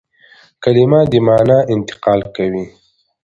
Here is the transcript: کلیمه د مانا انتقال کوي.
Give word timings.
کلیمه 0.63 1.01
د 1.11 1.13
مانا 1.27 1.57
انتقال 1.73 2.21
کوي. 2.35 2.65